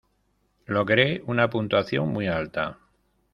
Logré 0.65 1.21
una 1.27 1.47
puntuación 1.51 2.09
muy 2.09 2.25
alta. 2.25 2.79